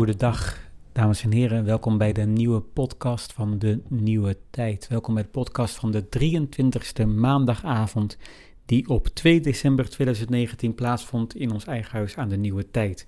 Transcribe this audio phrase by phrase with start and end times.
[0.00, 0.58] Goedendag,
[0.92, 1.64] dames en heren.
[1.64, 4.88] Welkom bij de nieuwe podcast van de Nieuwe Tijd.
[4.88, 8.16] Welkom bij de podcast van de 23e maandagavond,
[8.66, 13.06] die op 2 december 2019 plaatsvond in ons eigen huis aan de Nieuwe Tijd.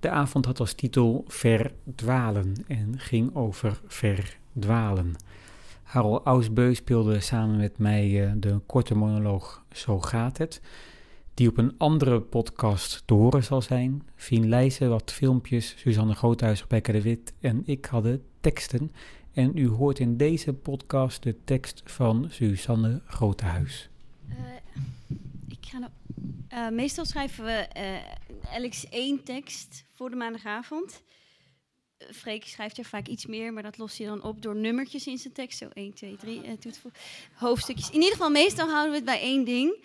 [0.00, 5.16] De avond had als titel Verdwalen en ging over verdwalen.
[5.82, 10.60] Harold Ausbeu speelde samen met mij eh, de korte monoloog Zo gaat het
[11.34, 14.08] die op een andere podcast te horen zal zijn.
[14.16, 18.92] Fien Leijzen wat filmpjes, Suzanne Groothuis, Rebecca de Wit en ik hadden teksten.
[19.32, 23.88] En u hoort in deze podcast de tekst van Suzanne Groothuis.
[24.28, 24.36] Uh,
[25.48, 25.92] ik nou,
[26.52, 27.68] uh, meestal schrijven we
[28.52, 31.02] uh, LX 1 tekst voor de maandagavond.
[32.12, 35.18] Freek schrijft er vaak iets meer, maar dat lost je dan op door nummertjes in
[35.18, 35.58] zijn tekst.
[35.58, 36.40] Zo 1, 2, 3,
[37.34, 37.88] hoofdstukjes.
[37.88, 39.84] In ieder geval, meestal houden we het bij één ding.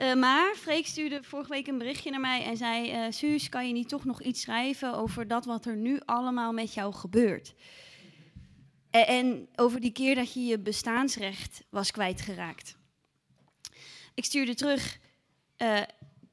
[0.00, 3.66] Uh, maar Freek stuurde vorige week een berichtje naar mij en zei: uh, Suus, kan
[3.66, 7.54] je niet toch nog iets schrijven over dat wat er nu allemaal met jou gebeurt?
[8.90, 12.76] En, over die keer dat je je bestaansrecht was kwijtgeraakt.
[14.14, 14.98] Ik stuurde terug:
[15.58, 15.82] uh,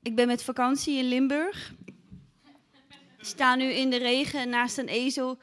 [0.02, 1.74] Ik ben met vakantie in Limburg.
[3.18, 5.40] Sta nu in de regen naast een ezel.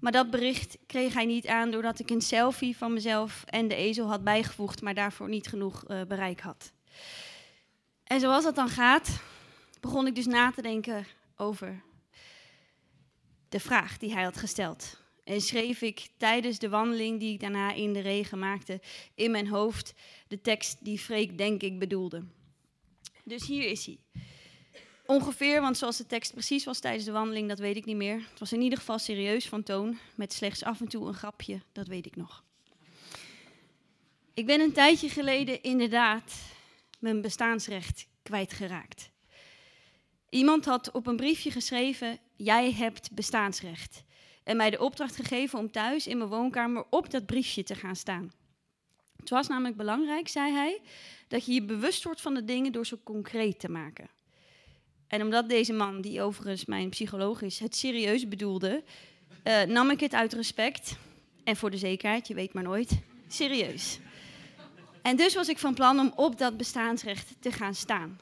[0.00, 3.74] Maar dat bericht kreeg hij niet aan doordat ik een selfie van mezelf en de
[3.74, 6.72] ezel had bijgevoegd, maar daarvoor niet genoeg bereik had.
[8.10, 9.20] En zoals dat dan gaat,
[9.80, 11.82] begon ik dus na te denken over
[13.48, 15.00] de vraag die hij had gesteld.
[15.24, 18.80] En schreef ik tijdens de wandeling die ik daarna in de regen maakte
[19.14, 19.94] in mijn hoofd
[20.28, 22.24] de tekst die Freek denk ik bedoelde.
[23.24, 23.98] Dus hier is hij.
[25.06, 28.26] Ongeveer, want zoals de tekst precies was tijdens de wandeling, dat weet ik niet meer.
[28.30, 31.60] Het was in ieder geval serieus van toon, met slechts af en toe een grapje,
[31.72, 32.44] dat weet ik nog.
[34.34, 36.32] Ik ben een tijdje geleden inderdaad
[37.00, 39.10] mijn bestaansrecht kwijtgeraakt.
[40.28, 44.04] Iemand had op een briefje geschreven: Jij hebt bestaansrecht.
[44.44, 47.96] En mij de opdracht gegeven om thuis in mijn woonkamer op dat briefje te gaan
[47.96, 48.32] staan.
[49.16, 50.80] Het was namelijk belangrijk, zei hij,
[51.28, 54.10] dat je je bewust wordt van de dingen door ze concreet te maken.
[55.06, 58.84] En omdat deze man, die overigens mijn psycholoog is, het serieus bedoelde,
[59.44, 60.96] uh, nam ik het uit respect
[61.44, 63.98] en voor de zekerheid, je weet maar nooit, serieus.
[65.02, 68.20] En dus was ik van plan om op dat bestaansrecht te gaan staan.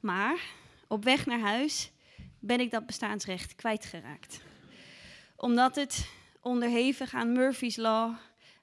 [0.00, 0.40] Maar
[0.86, 1.90] op weg naar huis
[2.38, 4.40] ben ik dat bestaansrecht kwijtgeraakt.
[5.36, 6.08] Omdat het
[6.40, 8.14] onderhevig aan Murphy's Law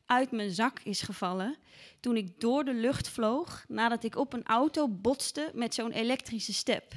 [0.06, 1.58] uit mijn zak is gevallen
[2.00, 6.54] toen ik door de lucht vloog nadat ik op een auto botste met zo'n elektrische
[6.54, 6.94] step.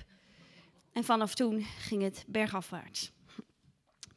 [0.93, 3.13] En vanaf toen ging het bergafwaarts.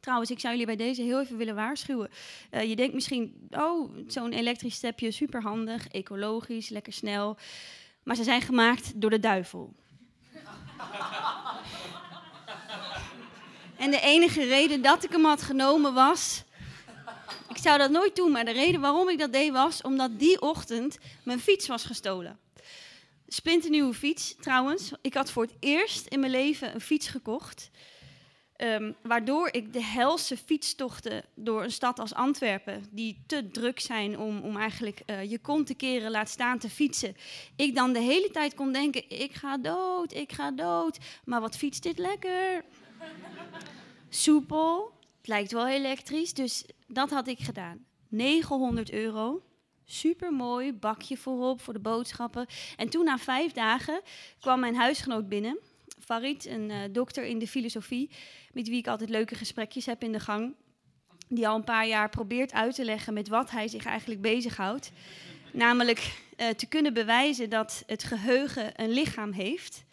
[0.00, 2.10] Trouwens, ik zou jullie bij deze heel even willen waarschuwen.
[2.50, 7.36] Uh, je denkt misschien, oh, zo'n elektrisch stepje, superhandig, ecologisch, lekker snel.
[8.02, 9.74] Maar ze zijn gemaakt door de duivel.
[13.84, 16.44] en de enige reden dat ik hem had genomen was.
[17.48, 20.40] Ik zou dat nooit doen, maar de reden waarom ik dat deed was omdat die
[20.40, 22.38] ochtend mijn fiets was gestolen.
[23.28, 24.92] Splinternieuwe fiets trouwens.
[25.00, 27.70] Ik had voor het eerst in mijn leven een fiets gekocht.
[28.62, 34.18] Um, waardoor ik de helse fietstochten door een stad als Antwerpen, die te druk zijn
[34.18, 37.16] om, om eigenlijk uh, je kont te keren, laat staan te fietsen,
[37.56, 40.98] ik dan de hele tijd kon denken: ik ga dood, ik ga dood.
[41.24, 42.64] Maar wat fietst dit lekker?
[44.08, 47.84] Soepel, het lijkt wel elektrisch, dus dat had ik gedaan.
[48.08, 49.42] 900 euro.
[49.84, 52.46] Super mooi, bakje voorop voor de boodschappen.
[52.76, 54.00] En toen na vijf dagen
[54.40, 55.58] kwam mijn huisgenoot binnen
[56.10, 58.10] Farid, een uh, dokter in de filosofie,
[58.52, 60.54] met wie ik altijd leuke gesprekjes heb in de gang.
[61.28, 64.90] Die al een paar jaar probeert uit te leggen met wat hij zich eigenlijk bezighoudt.
[65.52, 69.84] Namelijk uh, te kunnen bewijzen dat het geheugen een lichaam heeft.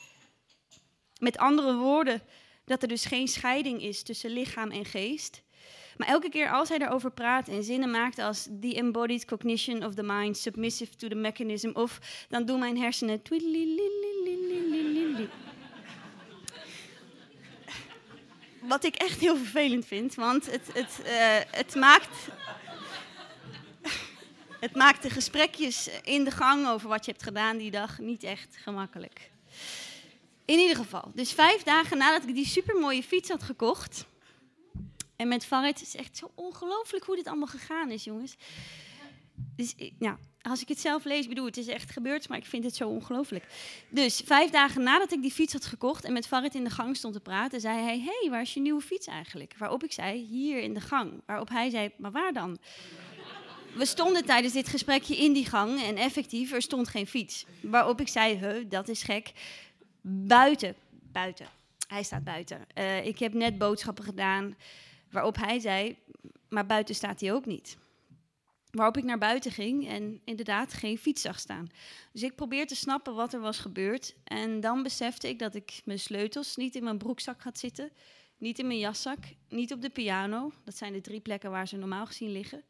[1.19, 2.21] Met andere woorden,
[2.65, 5.41] dat er dus geen scheiding is tussen lichaam en geest.
[5.97, 9.93] Maar elke keer als hij daarover praat en zinnen maakt als the embodied cognition of
[9.93, 13.21] the mind, submissive to the mechanism of, dan doen mijn hersenen
[18.67, 22.27] wat ik echt heel vervelend vind, want het, het, uh, het maakt.
[24.59, 28.23] Het maakt de gesprekjes in de gang over wat je hebt gedaan die dag niet
[28.23, 29.31] echt gemakkelijk.
[30.45, 34.05] In ieder geval, dus vijf dagen nadat ik die supermooie fiets had gekocht.
[35.15, 38.35] En met Farid, het is echt zo ongelooflijk hoe dit allemaal gegaan is, jongens.
[39.55, 40.17] Dus ja,
[40.49, 42.89] als ik het zelf lees, bedoel, het is echt gebeurd, maar ik vind het zo
[42.89, 43.45] ongelooflijk.
[43.89, 46.95] Dus vijf dagen nadat ik die fiets had gekocht en met Farid in de gang
[46.95, 49.53] stond te praten, zei hij: hey, waar is je nieuwe fiets eigenlijk?
[49.57, 51.21] Waarop ik zei: Hier in de gang.
[51.25, 52.57] Waarop hij zei: Maar waar dan?
[53.73, 57.45] We stonden tijdens dit gesprekje in die gang en effectief, er stond geen fiets.
[57.61, 59.31] Waarop ik zei: Huh, dat is gek.
[60.01, 60.75] Buiten,
[61.11, 61.47] buiten.
[61.87, 62.65] Hij staat buiten.
[62.73, 64.55] Eh, ik heb net boodschappen gedaan
[65.11, 65.97] waarop hij zei,
[66.49, 67.77] maar buiten staat hij ook niet.
[68.77, 71.69] Waarop ik naar buiten ging en inderdaad geen fiets zag staan.
[72.11, 74.15] Dus ik probeer te snappen wat er was gebeurd.
[74.23, 77.91] En dan besefte ik dat ik mijn sleutels niet in mijn broekzak had zitten.
[78.37, 79.19] Niet in mijn jaszak,
[79.49, 80.51] niet op de piano.
[80.63, 82.63] Dat zijn de drie plekken waar ze normaal gezien liggen.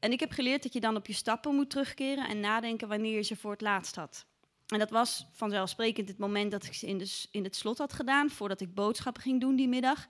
[0.00, 3.14] En ik heb geleerd dat je dan op je stappen moet terugkeren en nadenken wanneer
[3.14, 4.26] je ze voor het laatst had.
[4.66, 8.30] En dat was vanzelfsprekend het moment dat ik ze in, in het slot had gedaan,
[8.30, 10.06] voordat ik boodschappen ging doen die middag.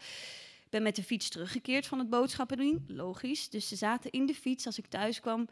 [0.70, 3.48] Ben met de fiets teruggekeerd van het boodschappen doen, logisch.
[3.48, 5.48] Dus ze zaten in de fiets als ik thuis kwam.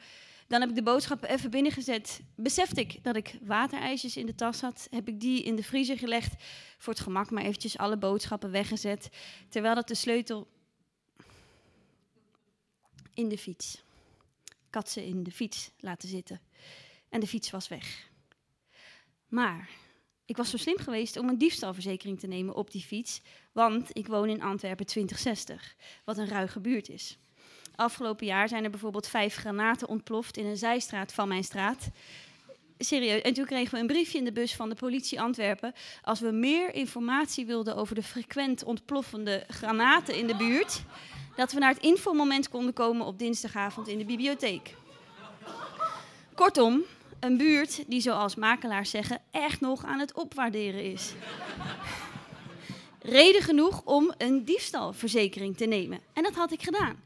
[0.47, 2.21] Dan heb ik de boodschappen even binnengezet.
[2.35, 4.87] Besefte ik dat ik waterijsjes in de tas had.
[4.91, 6.35] Heb ik die in de vriezer gelegd.
[6.79, 9.09] Voor het gemak maar eventjes alle boodschappen weggezet.
[9.49, 10.49] Terwijl dat de sleutel
[13.15, 13.83] in de fiets.
[14.69, 16.41] Ik had ze in de fiets laten zitten.
[17.09, 18.11] En de fiets was weg.
[19.29, 19.69] Maar
[20.29, 23.21] ik was zo slim geweest om een diefstalverzekering te nemen op die fiets.
[23.53, 27.19] Want ik woon in Antwerpen 2060, wat een ruige buurt is.
[27.75, 31.89] Afgelopen jaar zijn er bijvoorbeeld vijf granaten ontploft in een zijstraat van mijn straat.
[32.79, 33.23] Serieus.
[33.23, 35.73] En toen kregen we een briefje in de bus van de politie Antwerpen.
[36.03, 40.83] Als we meer informatie wilden over de frequent ontploffende granaten in de buurt,
[41.37, 44.75] dat we naar het infomoment konden komen op dinsdagavond in de bibliotheek.
[46.35, 46.85] Kortom,
[47.21, 51.13] een buurt die, zoals makelaars zeggen, echt nog aan het opwaarderen is.
[53.01, 56.01] Reden genoeg om een diefstalverzekering te nemen.
[56.13, 57.03] En dat had ik gedaan.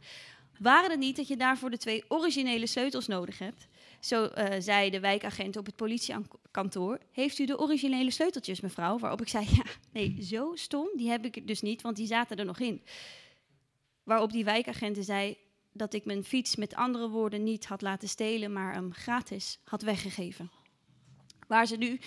[0.59, 3.67] Waren het niet dat je daarvoor de twee originele sleutels nodig hebt?
[4.01, 6.99] Zo uh, zei de wijkagent op het politiekantoor.
[7.13, 8.99] Heeft u de originele sleuteltjes, mevrouw?
[8.99, 12.37] Waarop ik zei, ja, nee, zo stom, die heb ik dus niet, want die zaten
[12.37, 12.83] er nog in.
[14.03, 15.37] Waarop die wijkagenten zei
[15.73, 19.83] dat ik mijn fiets met andere woorden niet had laten stelen, maar hem gratis had
[19.83, 20.51] weggegeven.
[21.47, 22.01] Waar ze nu,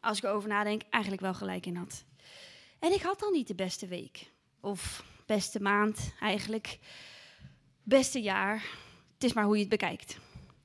[0.00, 2.04] als ik erover nadenk, eigenlijk wel gelijk in had.
[2.78, 4.30] En ik had dan niet de beste week.
[4.60, 6.78] Of beste maand eigenlijk
[7.82, 8.64] beste jaar.
[9.14, 10.18] Het is maar hoe je het bekijkt.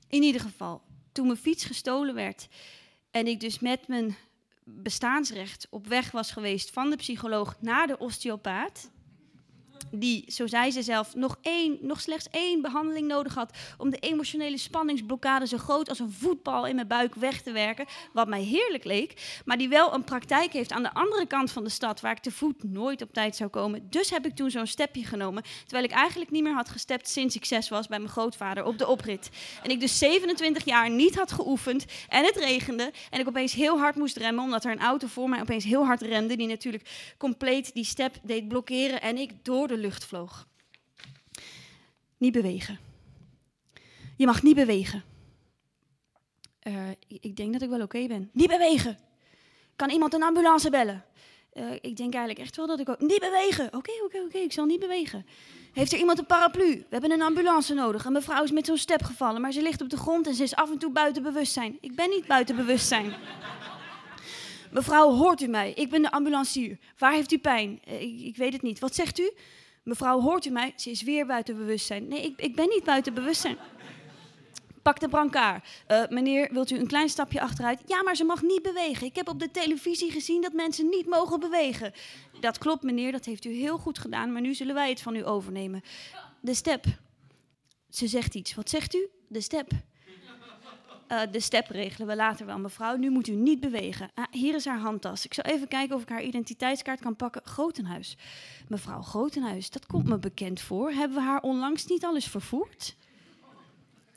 [0.08, 0.82] In ieder geval,
[1.12, 2.48] toen mijn fiets gestolen werd
[3.10, 4.16] en ik dus met mijn
[4.64, 8.90] bestaansrecht op weg was geweest van de psycholoog naar de osteopaat,
[9.98, 13.98] die, zo zei ze zelf, nog, één, nog slechts één behandeling nodig had om de
[13.98, 18.42] emotionele spanningsblokkade zo groot als een voetbal in mijn buik weg te werken, wat mij
[18.42, 22.00] heerlijk leek, maar die wel een praktijk heeft aan de andere kant van de stad,
[22.00, 23.86] waar ik te voet nooit op tijd zou komen.
[23.90, 27.36] Dus heb ik toen zo'n stepje genomen, terwijl ik eigenlijk niet meer had gestept sinds
[27.36, 29.30] ik zes was bij mijn grootvader op de oprit.
[29.62, 33.78] En ik dus 27 jaar niet had geoefend en het regende en ik opeens heel
[33.78, 37.14] hard moest remmen, omdat er een auto voor mij opeens heel hard rende, die natuurlijk
[37.18, 40.46] compleet die step deed blokkeren en ik door de lucht vloog.
[42.16, 42.78] Niet bewegen.
[44.16, 45.04] Je mag niet bewegen.
[46.62, 48.30] Uh, ik denk dat ik wel oké ben.
[48.32, 48.98] Niet bewegen.
[49.76, 51.04] Kan iemand een ambulance bellen?
[51.54, 53.00] Uh, ik denk eigenlijk echt wel dat ik ook...
[53.00, 53.66] Niet bewegen.
[53.66, 54.38] Oké, oké, oké.
[54.38, 55.26] Ik zal niet bewegen.
[55.72, 56.70] Heeft er iemand een paraplu?
[56.70, 58.04] We hebben een ambulance nodig.
[58.04, 60.42] Een mevrouw is met zo'n step gevallen, maar ze ligt op de grond en ze
[60.42, 61.78] is af en toe buiten bewustzijn.
[61.80, 63.14] Ik ben niet buiten bewustzijn.
[64.70, 65.72] Mevrouw, hoort u mij?
[65.72, 66.78] Ik ben de ambulancier.
[66.98, 67.80] Waar heeft u pijn?
[67.88, 68.78] Uh, ik, ik weet het niet.
[68.78, 69.32] Wat zegt u?
[69.86, 70.72] Mevrouw, hoort u mij?
[70.76, 72.08] Ze is weer buiten bewustzijn.
[72.08, 73.56] Nee, ik, ik ben niet buiten bewustzijn.
[74.82, 75.68] Pak de brancard.
[75.88, 77.80] Uh, meneer, wilt u een klein stapje achteruit?
[77.86, 79.06] Ja, maar ze mag niet bewegen.
[79.06, 81.92] Ik heb op de televisie gezien dat mensen niet mogen bewegen.
[82.40, 85.16] Dat klopt, meneer, dat heeft u heel goed gedaan, maar nu zullen wij het van
[85.16, 85.82] u overnemen.
[86.40, 86.84] De step.
[87.88, 88.54] Ze zegt iets.
[88.54, 89.08] Wat zegt u?
[89.28, 89.70] De step.
[91.08, 92.96] Uh, de step regelen we later wel, mevrouw.
[92.96, 94.10] Nu moet u niet bewegen.
[94.14, 95.24] Ah, hier is haar handtas.
[95.24, 97.42] Ik zal even kijken of ik haar identiteitskaart kan pakken.
[97.44, 98.16] Grotenhuis.
[98.68, 100.90] Mevrouw Grotenhuis, dat komt me bekend voor.
[100.90, 102.96] Hebben we haar onlangs niet al eens vervoerd?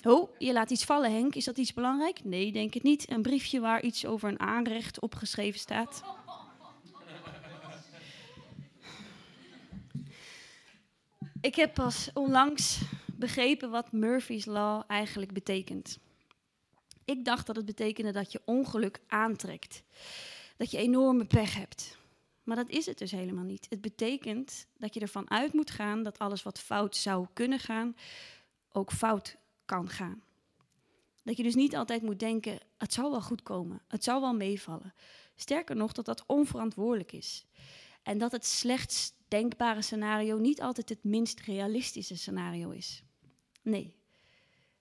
[0.04, 1.36] Oh, je laat iets vallen, Henk.
[1.36, 2.24] Is dat iets belangrijk?
[2.24, 3.12] Nee, denk het niet.
[3.12, 6.04] Een briefje waar iets over een aanrecht opgeschreven staat.
[11.42, 16.00] Ik heb pas onlangs begrepen wat Murphy's Law eigenlijk betekent.
[17.10, 19.84] Ik dacht dat het betekende dat je ongeluk aantrekt.
[20.58, 21.98] Dat je enorme pech hebt.
[22.44, 23.68] Maar dat is het dus helemaal niet.
[23.70, 27.96] Het betekent dat je ervan uit moet gaan dat alles wat fout zou kunnen gaan,
[28.72, 30.22] ook fout kan gaan.
[31.24, 34.34] Dat je dus niet altijd moet denken, het zal wel goed komen, het zal wel
[34.34, 34.94] meevallen.
[35.36, 37.46] Sterker nog, dat dat onverantwoordelijk is.
[38.04, 43.04] En dat het slechtst denkbare scenario niet altijd het minst realistische scenario is.
[43.62, 43.99] Nee,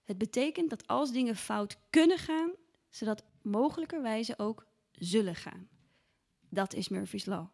[0.08, 2.50] het betekent dat als dingen fout kunnen gaan,
[2.88, 5.68] ze dat mogelijkerwijze ook zullen gaan.
[6.48, 7.46] Dat is Murphy's Law.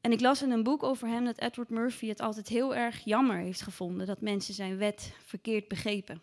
[0.00, 3.04] En ik las in een boek over hem dat Edward Murphy het altijd heel erg
[3.04, 6.22] jammer heeft gevonden dat mensen zijn wet verkeerd begrepen.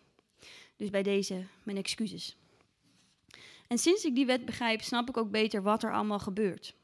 [0.76, 2.36] Dus bij deze mijn excuses.
[3.68, 6.74] En sinds ik die wet begrijp, snap ik ook beter wat er allemaal gebeurt.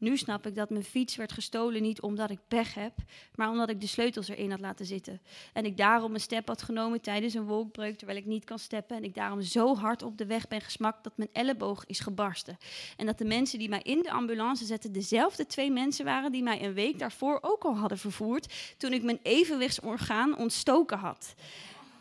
[0.00, 2.92] Nu snap ik dat mijn fiets werd gestolen niet omdat ik pech heb,
[3.34, 5.20] maar omdat ik de sleutels erin had laten zitten.
[5.52, 8.96] En ik daarom een step had genomen tijdens een wolkbreuk terwijl ik niet kan steppen.
[8.96, 12.58] En ik daarom zo hard op de weg ben gesmakt dat mijn elleboog is gebarsten.
[12.96, 16.42] En dat de mensen die mij in de ambulance zetten dezelfde twee mensen waren die
[16.42, 21.34] mij een week daarvoor ook al hadden vervoerd toen ik mijn evenwichtsorgaan ontstoken had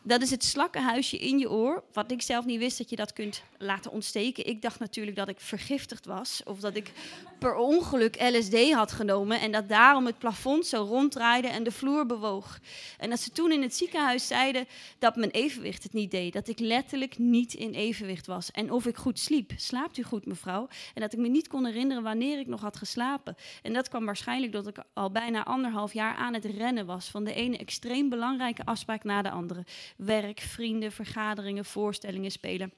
[0.04, 1.84] dat is het slakkenhuisje in je oor.
[1.94, 4.46] Wat ik zelf niet wist dat je dat kunt laten ontsteken.
[4.46, 6.42] Ik dacht natuurlijk dat ik vergiftigd was.
[6.46, 6.92] Of dat ik
[7.40, 9.40] per ongeluk LSD had genomen.
[9.40, 12.60] En dat daarom het plafond zo ronddraaide en de vloer bewoog.
[12.98, 14.68] En dat ze toen in het ziekenhuis zeiden
[15.00, 16.34] dat mijn evenwicht het niet deed.
[16.34, 18.52] Dat ik letterlijk niet in evenwicht was.
[18.52, 19.52] En of ik goed sliep.
[19.56, 20.68] Slaapt u goed, mevrouw?
[20.94, 23.36] En dat ik me niet kon herinneren wanneer ik nog had geslapen.
[23.62, 27.10] En dat kwam waarschijnlijk dat ik al bijna anderhalf jaar aan het rennen was.
[27.10, 29.66] Van de ene extreem belangrijke afspraak naar de andere
[29.98, 32.74] werk, vrienden, vergaderingen, voorstellingen spelen.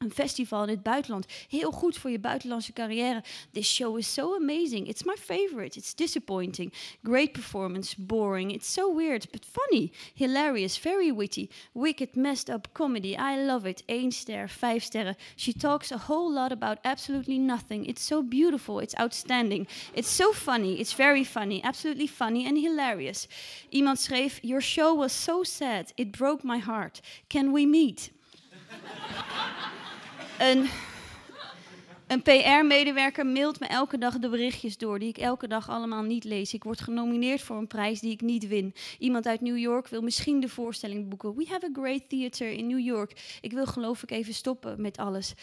[0.00, 1.26] Een festival in het buitenland.
[1.48, 3.22] Heel goed voor je buitenlandse carrière.
[3.52, 4.88] This show is so amazing.
[4.88, 5.78] It's my favorite.
[5.78, 6.72] It's disappointing.
[7.02, 7.94] Great performance.
[7.98, 8.52] Boring.
[8.52, 9.92] It's so weird, but funny.
[10.14, 10.78] Hilarious.
[10.78, 11.50] Very witty.
[11.72, 13.16] Wicked, messed up comedy.
[13.16, 13.82] I love it.
[13.86, 15.16] Eén ster, vijf sterren.
[15.36, 17.86] She talks a whole lot about absolutely nothing.
[17.86, 18.80] It's so beautiful.
[18.80, 19.66] It's outstanding.
[19.92, 20.78] It's so funny.
[20.78, 21.62] It's very funny.
[21.62, 23.28] Absolutely funny and hilarious.
[23.68, 25.92] Iemand schreef: Your show was so sad.
[25.96, 27.00] It broke my heart.
[27.28, 28.10] Can we meet?
[30.40, 30.68] Een,
[32.06, 36.24] een PR-medewerker mailt me elke dag de berichtjes door, die ik elke dag allemaal niet
[36.24, 36.54] lees.
[36.54, 38.74] Ik word genomineerd voor een prijs die ik niet win.
[38.98, 41.36] Iemand uit New York wil misschien de voorstelling boeken.
[41.36, 43.38] We have a great theater in New York.
[43.40, 45.34] Ik wil geloof ik even stoppen met alles.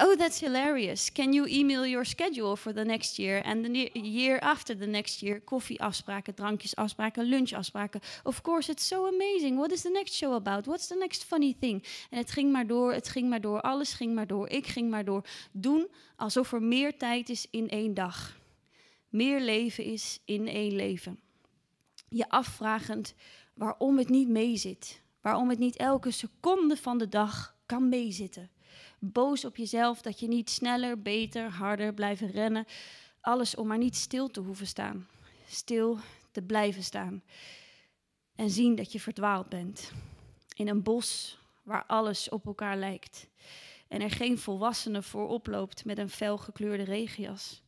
[0.00, 1.12] Oh, that's hilarious.
[1.12, 5.22] Can you email your schedule for the next year and the year after the next
[5.22, 5.40] year?
[5.40, 8.00] Koffieafspraken, drankjesafspraken, lunchafspraken.
[8.22, 9.56] Of course, it's so amazing.
[9.56, 10.66] What is the next show about?
[10.66, 11.84] What's the next funny thing?
[12.10, 14.90] En het ging maar door, het ging maar door, alles ging maar door, ik ging
[14.90, 15.24] maar door.
[15.52, 18.38] Doen alsof er meer tijd is in één dag.
[19.08, 21.20] Meer leven is in één leven.
[22.08, 23.14] Je afvragend
[23.54, 25.00] waarom het niet meezit.
[25.20, 28.50] Waarom het niet elke seconde van de dag kan meezitten
[28.98, 32.66] boos op jezelf dat je niet sneller, beter, harder blijven rennen.
[33.20, 35.08] Alles om maar niet stil te hoeven staan.
[35.46, 35.98] Stil
[36.30, 37.22] te blijven staan.
[38.34, 39.92] En zien dat je verdwaald bent.
[40.54, 43.28] In een bos waar alles op elkaar lijkt.
[43.88, 47.62] En er geen volwassene voor oploopt met een felgekleurde regenjas.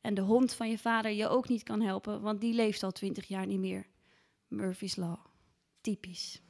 [0.00, 2.92] En de hond van je vader je ook niet kan helpen, want die leeft al
[2.92, 3.86] twintig jaar niet meer.
[4.48, 5.18] Murphy's Law.
[5.80, 6.40] Typisch.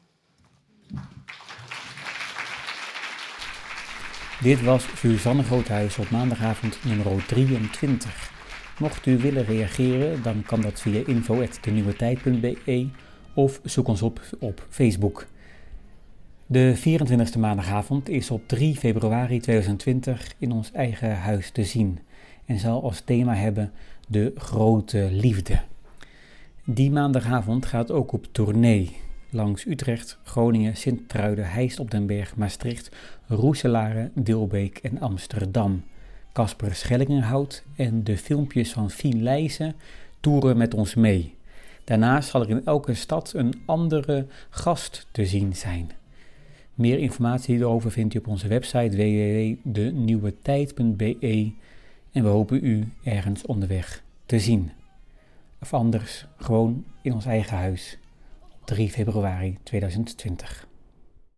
[4.42, 8.32] Dit was Suzanne Groothuis op maandagavond nummer 23.
[8.78, 12.88] Mocht u willen reageren, dan kan dat via info.denieuwetijd.be
[13.35, 15.26] of zoek ons op op Facebook.
[16.47, 21.99] De 24e maandagavond is op 3 februari 2020 in ons eigen huis te zien
[22.44, 23.73] en zal als thema hebben
[24.09, 25.61] de grote liefde.
[26.64, 28.97] Die maandagavond gaat ook op tournee
[29.30, 32.96] langs Utrecht, Groningen, Sint-Truiden, Heist op den Berg, Maastricht,
[33.26, 35.82] Roeselare, Dilbeek en Amsterdam.
[36.32, 39.75] Casper Schellingenhout en de filmpjes van Fien Leijzen
[40.20, 41.34] toeren met ons mee.
[41.84, 45.90] Daarnaast zal er in elke stad een andere gast te zien zijn.
[46.75, 51.52] Meer informatie hierover vindt u op onze website www.denieuwetijd.be
[52.12, 54.70] en we hopen u ergens onderweg te zien.
[55.60, 57.99] Of anders gewoon in ons eigen huis.
[58.70, 60.69] 3 februari 2020.